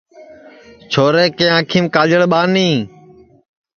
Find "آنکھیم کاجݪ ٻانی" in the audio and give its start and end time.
1.57-2.69